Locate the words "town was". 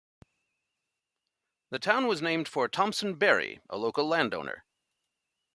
1.77-2.23